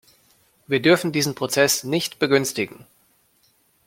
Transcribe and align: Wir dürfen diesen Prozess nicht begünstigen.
Wir 0.65 0.81
dürfen 0.81 1.11
diesen 1.11 1.35
Prozess 1.35 1.83
nicht 1.83 2.17
begünstigen. 2.17 2.87